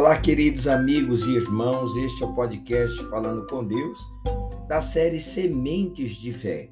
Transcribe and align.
Olá, 0.00 0.18
queridos 0.18 0.66
amigos 0.66 1.26
e 1.26 1.34
irmãos, 1.34 1.94
este 1.94 2.22
é 2.22 2.26
o 2.26 2.32
podcast 2.32 3.04
Falando 3.10 3.46
com 3.46 3.62
Deus, 3.62 3.98
da 4.66 4.80
série 4.80 5.20
Sementes 5.20 6.12
de 6.12 6.32
Fé. 6.32 6.70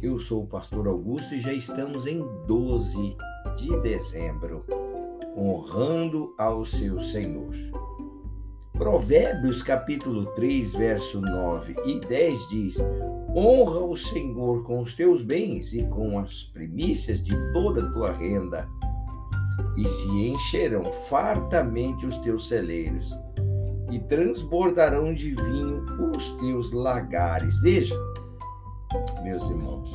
Eu 0.00 0.18
sou 0.18 0.44
o 0.44 0.46
pastor 0.46 0.88
Augusto 0.88 1.34
e 1.34 1.40
já 1.40 1.52
estamos 1.52 2.06
em 2.06 2.24
12 2.46 3.14
de 3.58 3.80
dezembro, 3.82 4.64
honrando 5.36 6.34
ao 6.38 6.64
seu 6.64 6.98
Senhor. 7.02 7.54
Provérbios 8.72 9.62
capítulo 9.62 10.24
3, 10.34 10.72
verso 10.72 11.20
9 11.20 11.76
e 11.84 12.00
10 12.00 12.48
diz: 12.48 12.78
Honra 13.36 13.80
o 13.80 13.94
Senhor 13.94 14.62
com 14.62 14.80
os 14.80 14.94
teus 14.94 15.20
bens 15.20 15.74
e 15.74 15.82
com 15.88 16.18
as 16.18 16.44
primícias 16.44 17.22
de 17.22 17.36
toda 17.52 17.82
a 17.82 17.92
tua 17.92 18.12
renda 18.12 18.66
e 19.76 19.88
se 19.88 20.08
encherão 20.08 20.92
fartamente 21.08 22.06
os 22.06 22.18
teus 22.18 22.48
celeiros, 22.48 23.14
e 23.90 23.98
transbordarão 23.98 25.12
de 25.12 25.34
vinho 25.34 25.84
os 26.14 26.30
teus 26.36 26.72
lagares. 26.72 27.58
Veja, 27.60 27.94
meus 29.22 29.48
irmãos, 29.48 29.90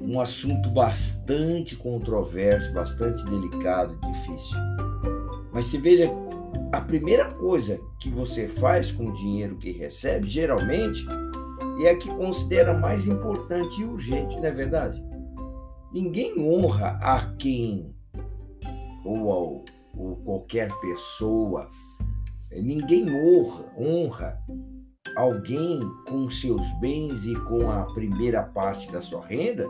um 0.00 0.20
assunto 0.20 0.70
bastante 0.70 1.76
controverso, 1.76 2.72
bastante 2.72 3.24
delicado 3.24 3.98
e 4.02 4.12
difícil. 4.12 4.58
Mas 5.52 5.66
se 5.66 5.78
veja, 5.78 6.10
a 6.72 6.80
primeira 6.80 7.32
coisa 7.32 7.80
que 8.00 8.10
você 8.10 8.46
faz 8.46 8.92
com 8.92 9.06
o 9.06 9.12
dinheiro 9.12 9.56
que 9.56 9.72
recebe, 9.72 10.28
geralmente, 10.28 11.04
é 11.82 11.90
a 11.90 11.96
que 11.96 12.08
considera 12.08 12.72
mais 12.72 13.06
importante 13.06 13.80
e 13.80 13.84
urgente, 13.84 14.36
não 14.36 14.44
é 14.44 14.50
verdade? 14.50 15.02
Ninguém 15.92 16.38
honra 16.38 16.98
a 17.02 17.34
quem 17.38 17.95
ou, 19.06 19.32
ao, 19.32 19.64
ou 19.96 20.16
qualquer 20.16 20.68
pessoa, 20.80 21.70
eh, 22.50 22.60
ninguém 22.60 23.06
honra, 23.08 23.72
honra 23.78 24.42
alguém 25.16 25.80
com 26.08 26.28
seus 26.28 26.66
bens 26.80 27.24
e 27.24 27.34
com 27.44 27.70
a 27.70 27.84
primeira 27.94 28.42
parte 28.42 28.90
da 28.90 29.00
sua 29.00 29.24
renda 29.24 29.68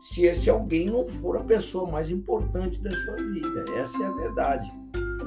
se 0.00 0.26
esse 0.26 0.48
alguém 0.48 0.86
não 0.86 1.06
for 1.08 1.36
a 1.36 1.42
pessoa 1.42 1.90
mais 1.90 2.08
importante 2.08 2.80
da 2.80 2.90
sua 2.90 3.16
vida. 3.16 3.64
Essa 3.76 4.00
é 4.00 4.06
a 4.06 4.12
verdade. 4.12 4.72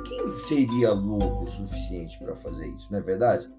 Quem 0.06 0.40
seria 0.40 0.94
louco 0.94 1.44
o 1.44 1.50
suficiente 1.50 2.18
para 2.20 2.36
fazer 2.36 2.68
isso, 2.68 2.88
não 2.90 3.00
é 3.00 3.02
verdade? 3.02 3.50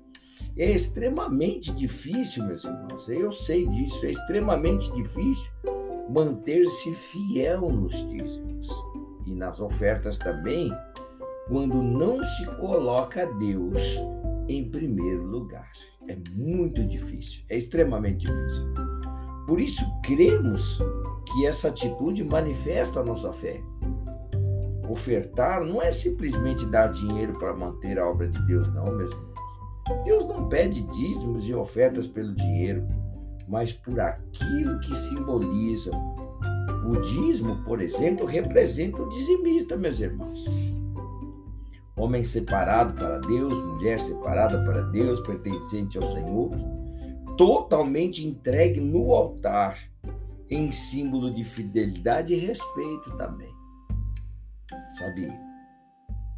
É 0.56 0.70
extremamente 0.70 1.70
difícil, 1.72 2.44
meus 2.44 2.64
irmãos, 2.64 3.08
eu 3.08 3.30
sei 3.30 3.66
disso, 3.68 4.04
é 4.06 4.10
extremamente 4.10 4.90
difícil 4.92 5.50
manter-se 6.08 6.92
fiel 6.94 7.70
nos 7.70 7.92
dízimos 8.08 8.68
e 9.26 9.34
nas 9.34 9.60
ofertas 9.60 10.18
também, 10.18 10.72
quando 11.48 11.82
não 11.82 12.22
se 12.22 12.46
coloca 12.56 13.26
Deus 13.34 13.82
em 14.48 14.70
primeiro 14.70 15.24
lugar. 15.24 15.70
É 16.08 16.16
muito 16.32 16.84
difícil, 16.84 17.44
é 17.48 17.56
extremamente 17.56 18.26
difícil. 18.26 18.74
Por 19.46 19.60
isso, 19.60 19.84
cremos 20.02 20.78
que 21.26 21.46
essa 21.46 21.68
atitude 21.68 22.24
manifesta 22.24 23.00
a 23.00 23.04
nossa 23.04 23.32
fé. 23.32 23.60
Ofertar 24.88 25.64
não 25.64 25.80
é 25.80 25.90
simplesmente 25.90 26.66
dar 26.66 26.88
dinheiro 26.88 27.38
para 27.38 27.54
manter 27.54 27.98
a 27.98 28.08
obra 28.08 28.28
de 28.28 28.46
Deus, 28.46 28.72
não, 28.74 28.84
meus 28.96 29.10
irmãos. 29.10 29.32
Deus 30.04 30.26
não 30.26 30.48
pede 30.48 30.82
dízimos 30.82 31.48
e 31.48 31.54
ofertas 31.54 32.06
pelo 32.06 32.34
dinheiro, 32.34 32.86
mas 33.48 33.72
por 33.72 33.98
aquilo 33.98 34.78
que 34.80 34.94
simbolizam 34.96 36.21
o 36.84 37.00
dízimo, 37.00 37.62
por 37.64 37.80
exemplo, 37.80 38.26
representa 38.26 39.02
o 39.02 39.08
dizimista, 39.08 39.76
meus 39.76 40.00
irmãos. 40.00 40.44
Homem 41.96 42.24
separado 42.24 42.94
para 42.94 43.18
Deus, 43.18 43.58
mulher 43.64 44.00
separada 44.00 44.64
para 44.64 44.82
Deus, 44.82 45.20
pertencente 45.20 45.98
ao 45.98 46.04
Senhor, 46.12 46.50
totalmente 47.36 48.26
entregue 48.26 48.80
no 48.80 49.12
altar, 49.12 49.78
em 50.50 50.72
símbolo 50.72 51.32
de 51.32 51.44
fidelidade 51.44 52.34
e 52.34 52.38
respeito 52.38 53.16
também. 53.16 53.52
Sabe? 54.98 55.32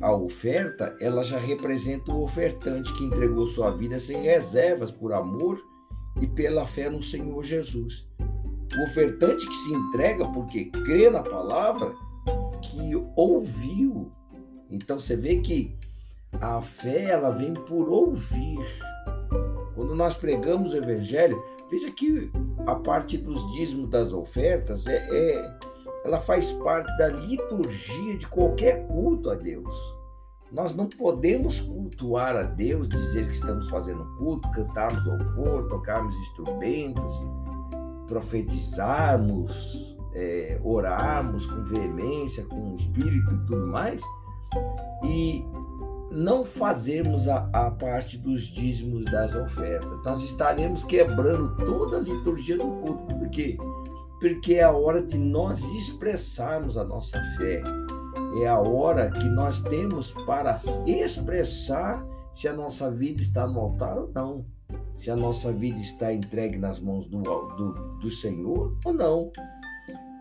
A 0.01 0.13
oferta, 0.13 0.97
ela 1.01 1.23
já 1.23 1.39
representa 1.39 2.13
o 2.13 2.23
ofertante 2.23 2.93
que 2.95 3.05
entregou 3.05 3.47
sua 3.47 3.71
vida 3.71 3.99
sem 3.99 4.23
reservas 4.23 4.91
por 4.91 5.13
amor 5.13 5.59
e 6.21 6.27
pela 6.27 6.67
fé 6.67 6.91
no 6.91 7.01
Senhor 7.01 7.43
Jesus. 7.43 8.09
O 8.79 8.85
ofertante 8.85 9.47
que 9.47 9.55
se 9.55 9.73
entrega 9.73 10.27
porque 10.33 10.67
crê 10.67 11.09
na 11.09 11.23
palavra, 11.23 11.93
que 12.63 12.95
ouviu. 13.17 14.11
Então 14.71 14.99
você 14.99 15.17
vê 15.17 15.37
que 15.37 15.77
a 16.41 16.61
fé 16.61 17.11
ela 17.11 17.31
vem 17.31 17.53
por 17.53 17.89
ouvir. 17.89 18.59
Quando 19.75 19.95
nós 19.95 20.17
pregamos 20.17 20.73
o 20.73 20.77
evangelho, 20.77 21.43
veja 21.71 21.91
que 21.91 22.31
a 22.67 22.75
parte 22.75 23.17
dos 23.17 23.53
dízimos 23.53 23.91
das 23.91 24.13
ofertas 24.13 24.87
é, 24.87 24.97
é 25.11 25.59
ela 26.05 26.21
faz 26.21 26.53
parte 26.53 26.95
da 26.99 27.09
liturgia 27.09 28.19
de 28.19 28.27
qualquer 28.27 28.87
culto 28.87 29.31
a 29.31 29.35
Deus. 29.35 29.75
Nós 30.53 30.75
não 30.75 30.87
podemos 30.87 31.61
cultuar 31.61 32.37
a 32.37 32.43
Deus, 32.43 32.89
dizer 32.89 33.27
que 33.27 33.33
estamos 33.33 33.69
fazendo 33.71 34.05
culto, 34.19 34.49
cantarmos 34.53 35.05
louvor, 35.05 35.67
tocarmos 35.69 36.15
instrumentos, 36.15 37.23
profetizarmos, 38.15 39.97
é, 40.15 40.61
orarmos 40.63 41.47
com 41.47 41.65
veemência, 41.65 42.45
com 42.45 42.77
espírito 42.77 43.35
e 43.35 43.47
tudo 43.47 43.67
mais, 43.67 44.01
e 45.05 45.45
não 46.13 46.45
fazermos 46.45 47.27
a, 47.27 47.49
a, 47.53 47.73
parte 47.73 48.17
dos 48.17 48.43
dízimos 48.43 49.05
das 49.07 49.35
ofertas. 49.35 50.01
Nós 50.05 50.23
estaremos 50.23 50.85
quebrando 50.85 51.57
toda 51.57 51.97
a 51.97 52.01
liturgia 52.01 52.57
do 52.57 52.65
culto. 52.65 53.17
Por 53.17 53.29
quê? 53.31 53.59
Porque 54.21 54.55
é 54.55 54.63
a 54.63 54.71
hora 54.71 55.03
de 55.03 55.19
nós 55.19 55.61
expressarmos 55.75 56.79
a 56.79 56.85
nossa 56.85 57.21
fé. 57.37 57.65
É 58.41 58.47
a 58.47 58.61
hora 58.61 59.11
que 59.11 59.29
nós 59.29 59.61
temos 59.65 60.13
para 60.25 60.61
expressar 60.87 62.07
se 62.33 62.47
a 62.47 62.53
nossa 62.53 62.93
vida 62.93 63.21
está 63.21 63.45
no 63.45 63.59
altar 63.59 63.99
ou 63.99 64.11
não 64.15 64.45
se 64.97 65.11
a 65.11 65.17
nossa 65.17 65.53
vida 65.53 65.79
está 65.79 66.13
entregue 66.13 66.59
nas 66.59 66.81
mãos 66.81 67.07
do, 67.07 67.21
do, 67.23 67.73
do 67.99 68.11
Senhor 68.11 68.77
ou 68.85 68.93
não. 68.93 69.31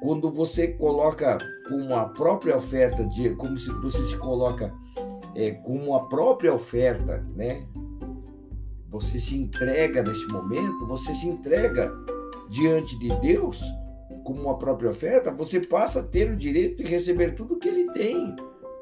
Quando 0.01 0.31
você 0.31 0.67
coloca 0.67 1.37
como 1.69 1.95
a 1.95 2.05
própria 2.09 2.57
oferta, 2.57 3.05
de, 3.05 3.35
como 3.35 3.57
se 3.57 3.71
você 3.81 4.05
se 4.05 4.17
coloca 4.17 4.73
é, 5.35 5.51
como 5.51 5.95
a 5.95 6.07
própria 6.07 6.53
oferta, 6.53 7.25
né? 7.35 7.65
Você 8.89 9.19
se 9.19 9.37
entrega 9.37 10.03
neste 10.03 10.27
momento, 10.31 10.85
você 10.85 11.15
se 11.15 11.27
entrega 11.27 11.91
diante 12.49 12.97
de 12.99 13.09
Deus 13.21 13.63
como 14.23 14.41
uma 14.41 14.57
própria 14.57 14.89
oferta, 14.89 15.31
você 15.31 15.59
passa 15.59 15.99
a 15.99 16.03
ter 16.03 16.31
o 16.31 16.35
direito 16.35 16.83
de 16.83 16.89
receber 16.89 17.31
tudo 17.31 17.57
que 17.57 17.67
Ele 17.67 17.91
tem. 17.93 18.35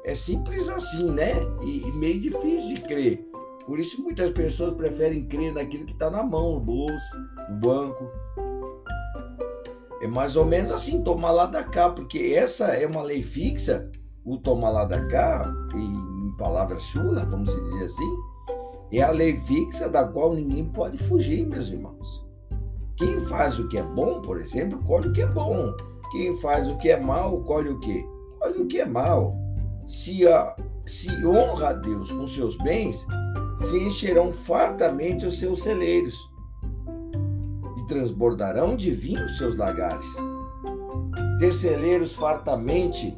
É 0.04 0.14
simples 0.14 0.68
assim, 0.68 1.10
né? 1.10 1.34
E, 1.62 1.88
e 1.88 1.92
meio 1.92 2.20
difícil 2.20 2.74
de 2.74 2.80
crer. 2.82 3.31
Por 3.66 3.78
isso 3.78 4.02
muitas 4.02 4.30
pessoas 4.30 4.74
preferem 4.74 5.26
crer 5.26 5.52
naquilo 5.52 5.86
que 5.86 5.92
está 5.92 6.10
na 6.10 6.22
mão, 6.22 6.54
no 6.54 6.60
bolso, 6.60 7.16
no 7.48 7.56
banco. 7.60 8.10
É 10.00 10.06
mais 10.06 10.36
ou 10.36 10.44
menos 10.44 10.72
assim, 10.72 11.02
tomar 11.02 11.30
lá 11.30 11.46
da 11.46 11.62
cá, 11.62 11.88
porque 11.90 12.34
essa 12.36 12.66
é 12.68 12.86
uma 12.86 13.02
lei 13.02 13.22
fixa, 13.22 13.88
o 14.24 14.36
tomar 14.36 14.70
lá 14.70 14.84
da 14.84 15.06
cá, 15.06 15.52
em 15.74 16.36
palavras 16.36 16.82
chulas, 16.82 17.22
vamos 17.28 17.54
dizer 17.54 17.84
assim, 17.84 18.16
é 18.92 19.00
a 19.00 19.10
lei 19.10 19.38
fixa 19.40 19.88
da 19.88 20.04
qual 20.04 20.34
ninguém 20.34 20.64
pode 20.64 20.98
fugir, 20.98 21.46
meus 21.46 21.70
irmãos. 21.70 22.26
Quem 22.96 23.20
faz 23.20 23.58
o 23.58 23.68
que 23.68 23.78
é 23.78 23.82
bom, 23.82 24.20
por 24.20 24.40
exemplo, 24.40 24.82
colhe 24.84 25.08
o 25.08 25.12
que 25.12 25.22
é 25.22 25.26
bom. 25.26 25.72
Quem 26.10 26.36
faz 26.36 26.68
o 26.68 26.76
que 26.76 26.90
é 26.90 27.00
mal, 27.00 27.40
colhe 27.42 27.70
o 27.70 27.80
que? 27.80 28.04
Colhe 28.38 28.58
o 28.58 28.66
que 28.66 28.80
é 28.80 28.84
mal. 28.84 29.34
Se, 29.86 30.28
a, 30.28 30.54
se 30.84 31.24
honra 31.24 31.70
a 31.70 31.72
Deus 31.72 32.12
com 32.12 32.26
seus 32.26 32.56
bens, 32.58 33.06
se 33.62 33.78
encherão 33.78 34.32
fartamente 34.32 35.24
os 35.24 35.38
seus 35.38 35.62
celeiros 35.62 36.16
e 37.78 37.86
transbordarão 37.86 38.76
de 38.76 38.90
vinho 38.90 39.24
os 39.24 39.38
seus 39.38 39.56
lagares. 39.56 40.06
Ter 41.38 41.52
celeiros 41.52 42.14
fartamente 42.14 43.16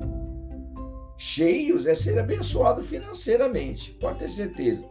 cheios 1.17 1.87
é 1.87 1.95
ser 1.95 2.19
abençoado 2.19 2.83
financeiramente, 2.83 3.93
pode 4.01 4.19
ter 4.19 4.29
certeza. 4.29 4.85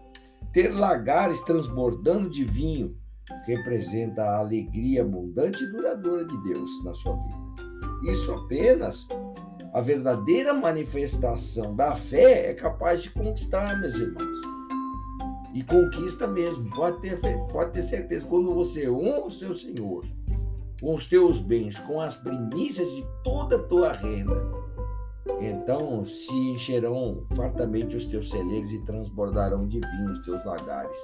Ter 0.52 0.70
lagares 0.70 1.42
transbordando 1.42 2.30
de 2.30 2.44
vinho 2.44 2.96
representa 3.46 4.22
a 4.22 4.40
alegria 4.40 5.02
abundante 5.02 5.64
e 5.64 5.72
duradoura 5.72 6.26
de 6.26 6.44
Deus 6.44 6.70
na 6.84 6.94
sua 6.94 7.16
vida. 7.16 8.12
Isso 8.12 8.32
apenas 8.34 9.08
a 9.74 9.82
verdadeira 9.82 10.54
manifestação 10.54 11.76
da 11.76 11.96
fé 11.96 12.52
é 12.52 12.54
capaz 12.54 13.02
de 13.02 13.10
conquistar, 13.10 13.80
meus 13.80 13.96
irmãos. 13.96 14.33
E 15.54 15.64
conquista 15.64 16.26
mesmo, 16.26 16.70
pode 16.72 17.00
ter, 17.02 17.20
pode 17.52 17.72
ter 17.72 17.82
certeza. 17.84 18.26
Quando 18.26 18.54
você 18.54 18.90
honra 18.90 19.28
o 19.28 19.32
seu 19.32 19.54
Senhor 19.54 20.04
com 20.82 20.96
os 20.96 21.06
teus 21.06 21.40
bens, 21.40 21.78
com 21.78 22.02
as 22.02 22.16
primícias 22.16 22.90
de 22.92 23.06
toda 23.24 23.58
a 23.58 23.64
tua 23.64 23.94
renda, 23.94 24.42
Então 25.40 26.04
se 26.04 26.34
encherão 26.52 27.26
fartamente 27.36 27.96
os 27.96 28.06
teus 28.06 28.30
celeiros 28.30 28.72
e 28.72 28.80
transbordarão 28.86 29.68
de 29.68 29.80
vinho 29.80 30.12
os 30.12 30.20
teus 30.20 30.44
lagares. 30.46 30.96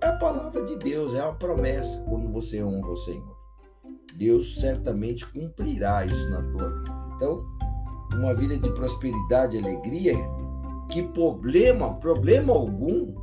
É 0.00 0.06
a 0.06 0.16
palavra 0.16 0.64
de 0.64 0.76
Deus, 0.76 1.14
é 1.14 1.22
uma 1.22 1.34
promessa 1.34 2.02
quando 2.08 2.30
você 2.30 2.62
honra 2.62 2.90
o 2.90 2.96
Senhor. 2.96 3.36
Deus 4.16 4.60
certamente 4.60 5.26
cumprirá 5.26 6.04
isso 6.04 6.30
na 6.30 6.42
tua 6.42 6.68
vida. 6.68 6.94
Então, 7.16 7.44
uma 8.12 8.34
vida 8.34 8.58
de 8.58 8.70
prosperidade 8.72 9.56
e 9.56 9.60
alegria, 9.60 10.14
que 10.90 11.02
problema, 11.02 11.98
problema 12.00 12.52
algum, 12.52 13.14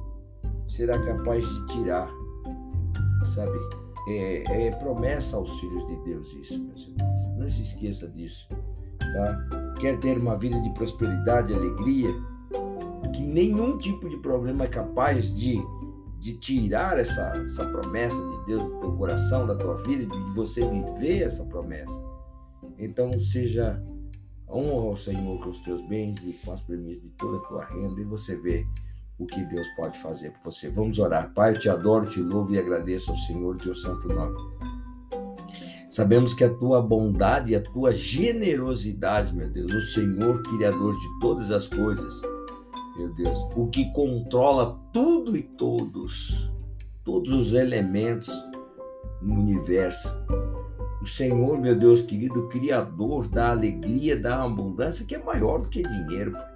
será 0.72 0.98
capaz 0.98 1.46
de 1.46 1.68
tirar, 1.68 2.10
sabe? 3.36 3.58
É, 4.08 4.68
é, 4.68 4.72
promessa 4.72 5.36
aos 5.36 5.52
filhos 5.60 5.86
de 5.86 5.96
Deus 6.04 6.34
isso, 6.34 6.64
meus 6.64 6.88
irmãos. 6.88 7.38
Não 7.38 7.50
se 7.50 7.62
esqueça 7.62 8.08
disso, 8.08 8.48
tá? 9.00 9.74
Quer 9.80 10.00
ter 10.00 10.18
uma 10.18 10.38
vida 10.38 10.60
de 10.62 10.74
prosperidade 10.74 11.54
alegria, 11.54 12.10
que 13.14 13.22
nenhum 13.22 13.78
tipo 13.78 14.10
de 14.10 14.18
problema 14.18 14.64
é 14.64 14.68
capaz 14.68 15.26
de, 15.36 15.62
de 16.20 16.34
tirar 16.40 16.98
essa, 16.98 17.34
essa 17.46 17.66
promessa 17.66 18.18
de 18.18 18.46
Deus 18.46 18.64
do 18.64 18.80
teu 18.80 18.92
coração, 18.94 19.46
da 19.46 19.56
tua 19.56 19.76
vida, 19.84 20.06
de 20.06 20.34
você 20.34 20.68
viver 20.68 21.24
essa 21.24 21.44
promessa. 21.46 22.02
Então, 22.80 23.12
seja 23.20 23.84
honra 24.50 24.90
ao 24.90 24.98
Senhor 24.98 25.44
com 25.44 25.50
os 25.50 25.60
teus 25.60 25.82
bens 25.88 26.18
e 26.26 26.34
com 26.44 26.54
as 26.54 26.62
premissas 26.62 27.04
de 27.04 27.10
toda 27.10 27.38
a 27.38 27.42
tua 27.42 27.66
renda, 27.66 28.00
e 28.00 28.06
você 28.06 28.36
vê 28.36 28.66
o 29.22 29.26
que 29.28 29.44
Deus 29.44 29.68
pode 29.76 29.98
fazer 30.00 30.32
por 30.32 30.52
você. 30.52 30.68
Vamos 30.70 30.98
orar. 30.98 31.32
Pai, 31.34 31.52
eu 31.52 31.60
te 31.60 31.70
adoro, 31.70 32.08
te 32.08 32.20
louvo 32.20 32.54
e 32.56 32.60
agradeço 32.60 33.12
ao 33.12 33.18
Senhor, 33.18 33.56
teu 33.60 33.76
santo 33.76 34.08
nome. 34.08 34.36
Sabemos 35.90 36.34
que 36.34 36.44
a 36.44 36.50
tua 36.50 36.82
bondade 36.82 37.54
e 37.54 37.56
a 37.56 37.62
tua 37.62 37.92
generosidade, 37.92 39.36
meu 39.36 39.50
Deus, 39.50 39.72
o 39.72 39.82
Senhor, 39.82 40.42
Criador 40.42 40.98
de 40.98 41.20
todas 41.20 41.52
as 41.52 41.68
coisas, 41.68 42.22
meu 42.98 43.14
Deus, 43.14 43.38
o 43.56 43.68
que 43.68 43.92
controla 43.92 44.80
tudo 44.94 45.36
e 45.36 45.42
todos, 45.42 46.52
todos 47.04 47.34
os 47.34 47.54
elementos 47.54 48.30
no 49.22 49.36
universo. 49.36 50.10
O 51.02 51.06
Senhor, 51.06 51.60
meu 51.60 51.76
Deus 51.76 52.02
querido, 52.02 52.48
Criador 52.48 53.28
da 53.28 53.52
alegria, 53.52 54.18
da 54.18 54.44
abundância, 54.44 55.06
que 55.06 55.16
é 55.16 55.22
maior 55.22 55.60
do 55.60 55.70
que 55.70 55.84
dinheiro, 55.84 56.32
Pai 56.32 56.51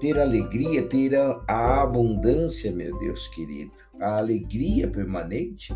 ter 0.00 0.18
alegria, 0.18 0.86
ter 0.88 1.14
a, 1.14 1.82
abundância, 1.82 2.72
meu 2.72 2.98
Deus 2.98 3.28
querido, 3.28 3.72
a 4.00 4.18
alegria 4.18 4.88
permanente, 4.88 5.74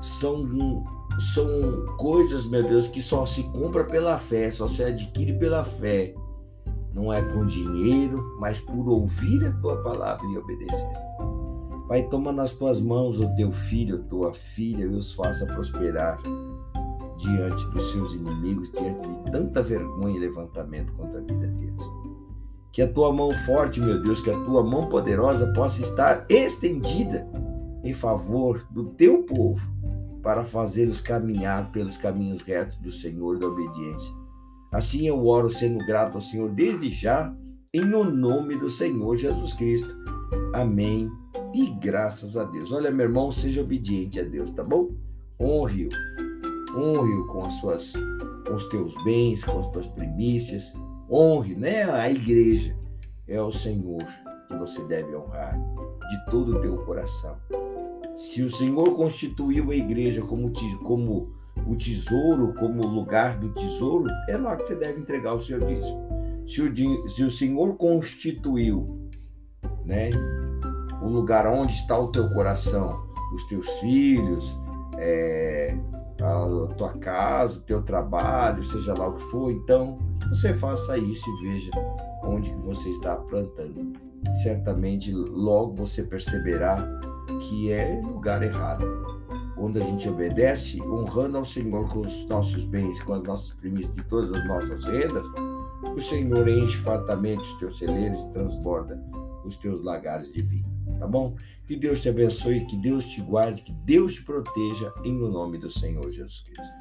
são, 0.00 0.84
são 1.32 1.86
coisas, 1.96 2.46
meu 2.46 2.62
Deus, 2.62 2.88
que 2.88 3.00
só 3.00 3.24
se 3.24 3.44
compra 3.44 3.84
pela 3.84 4.18
fé, 4.18 4.50
só 4.50 4.66
se 4.66 4.82
adquire 4.82 5.38
pela 5.38 5.64
fé. 5.64 6.14
Não 6.92 7.12
é 7.12 7.22
com 7.22 7.46
dinheiro, 7.46 8.36
mas 8.40 8.58
por 8.58 8.88
ouvir 8.88 9.46
a 9.46 9.52
tua 9.60 9.80
palavra 9.82 10.26
e 10.26 10.36
obedecer. 10.36 10.92
Pai, 11.88 12.02
toma 12.08 12.32
nas 12.32 12.52
tuas 12.52 12.80
mãos 12.80 13.18
o 13.20 13.34
teu 13.34 13.52
filho, 13.52 14.04
tua 14.04 14.34
filha, 14.34 14.84
e 14.84 14.88
os 14.94 15.12
faça 15.12 15.46
prosperar 15.46 16.18
diante 17.16 17.66
dos 17.70 17.90
seus 17.90 18.14
inimigos, 18.14 18.70
diante 18.72 19.08
de 19.08 19.30
tanta 19.30 19.62
vergonha 19.62 20.16
e 20.16 20.20
levantamento 20.20 20.92
contra 20.94 21.18
a 21.18 21.22
vida 21.22 21.46
deles. 21.46 21.99
Que 22.72 22.82
a 22.82 22.88
tua 22.88 23.12
mão 23.12 23.30
forte, 23.30 23.80
meu 23.80 24.00
Deus, 24.00 24.20
que 24.20 24.30
a 24.30 24.44
tua 24.44 24.62
mão 24.62 24.88
poderosa 24.88 25.52
possa 25.52 25.82
estar 25.82 26.24
estendida 26.28 27.26
em 27.82 27.92
favor 27.92 28.64
do 28.70 28.90
teu 28.90 29.22
povo, 29.24 29.60
para 30.22 30.44
fazê-los 30.44 31.00
caminhar 31.00 31.72
pelos 31.72 31.96
caminhos 31.96 32.42
retos 32.42 32.76
do 32.76 32.92
Senhor 32.92 33.38
da 33.38 33.46
obediência. 33.46 34.14
Assim 34.70 35.08
eu 35.08 35.26
oro 35.26 35.50
sendo 35.50 35.84
grato 35.86 36.16
ao 36.16 36.20
Senhor 36.20 36.50
desde 36.50 36.90
já, 36.90 37.34
em 37.72 37.92
o 37.94 38.04
nome 38.04 38.56
do 38.56 38.68
Senhor 38.68 39.16
Jesus 39.16 39.54
Cristo. 39.54 39.96
Amém. 40.52 41.08
E 41.54 41.66
graças 41.80 42.36
a 42.36 42.44
Deus. 42.44 42.70
Olha, 42.70 42.90
meu 42.90 43.06
irmão, 43.06 43.32
seja 43.32 43.62
obediente 43.62 44.20
a 44.20 44.24
Deus, 44.24 44.50
tá 44.50 44.62
bom? 44.62 44.90
Honre-o. 45.40 45.88
Honre-o 46.76 47.26
com 47.26 47.48
com 48.46 48.54
os 48.54 48.66
teus 48.68 48.94
bens, 49.04 49.42
com 49.42 49.58
as 49.58 49.70
tuas 49.70 49.86
primícias 49.86 50.72
honre, 51.10 51.54
né? 51.54 51.84
A 51.84 52.10
igreja 52.10 52.76
é 53.26 53.40
o 53.40 53.50
Senhor 53.50 54.04
que 54.48 54.56
você 54.56 54.82
deve 54.84 55.14
honrar 55.14 55.58
de 56.08 56.30
todo 56.30 56.56
o 56.56 56.60
teu 56.60 56.76
coração. 56.84 57.36
Se 58.16 58.42
o 58.42 58.50
Senhor 58.50 58.94
constituiu 58.94 59.70
a 59.70 59.74
igreja 59.74 60.22
como, 60.22 60.52
como 60.84 61.34
o 61.66 61.76
tesouro, 61.76 62.54
como 62.54 62.86
lugar 62.86 63.38
do 63.38 63.48
tesouro, 63.54 64.06
é 64.28 64.36
lá 64.36 64.56
que 64.56 64.66
você 64.66 64.74
deve 64.74 65.00
entregar 65.00 65.34
o 65.34 65.40
seu 65.40 65.58
dízimo. 65.60 66.08
Se 66.46 66.62
o, 66.62 67.08
se 67.08 67.24
o 67.24 67.30
Senhor 67.30 67.76
constituiu 67.76 69.08
né, 69.84 70.10
o 71.02 71.08
lugar 71.08 71.46
onde 71.46 71.72
está 71.72 71.98
o 71.98 72.08
teu 72.08 72.28
coração, 72.30 73.08
os 73.34 73.44
teus 73.44 73.68
filhos, 73.78 74.52
é, 74.98 75.76
a 76.22 76.74
tua 76.74 76.92
casa, 76.98 77.58
o 77.58 77.62
teu 77.62 77.82
trabalho, 77.82 78.62
seja 78.62 78.94
lá 78.96 79.08
o 79.08 79.14
que 79.14 79.22
for, 79.24 79.50
então 79.50 79.98
você 80.28 80.54
faça 80.54 80.96
isso 80.96 81.24
e 81.28 81.48
veja 81.48 81.70
onde 82.24 82.50
que 82.50 82.58
você 82.58 82.90
está 82.90 83.16
plantando. 83.16 83.92
Certamente 84.42 85.12
logo 85.12 85.74
você 85.74 86.02
perceberá 86.02 86.86
que 87.40 87.72
é 87.72 88.00
lugar 88.02 88.42
errado. 88.42 88.86
Quando 89.56 89.78
a 89.78 89.80
gente 89.80 90.08
obedece, 90.08 90.80
honrando 90.82 91.36
ao 91.36 91.44
Senhor 91.44 91.88
com 91.88 92.00
os 92.00 92.26
nossos 92.28 92.64
bens, 92.64 93.02
com 93.02 93.14
as 93.14 93.22
nossas 93.22 93.52
primícias 93.54 93.94
de 93.94 94.02
todas 94.04 94.32
as 94.32 94.46
nossas 94.46 94.84
rendas, 94.84 95.26
o 95.94 96.00
Senhor 96.00 96.48
enche 96.48 96.76
fartamente 96.78 97.42
os 97.42 97.58
teus 97.58 97.78
celeiros 97.78 98.24
e 98.24 98.30
transborda 98.32 99.02
os 99.44 99.56
teus 99.56 99.82
lagares 99.82 100.32
de 100.32 100.42
vinho. 100.42 100.69
Tá 101.00 101.06
bom? 101.06 101.34
Que 101.66 101.76
Deus 101.76 102.02
te 102.02 102.10
abençoe, 102.10 102.66
que 102.66 102.76
Deus 102.76 103.06
te 103.06 103.22
guarde, 103.22 103.62
que 103.62 103.72
Deus 103.72 104.14
te 104.14 104.22
proteja, 104.22 104.92
em 105.02 105.16
o 105.22 105.30
nome 105.30 105.56
do 105.56 105.70
Senhor 105.70 106.12
Jesus 106.12 106.42
Cristo. 106.42 106.74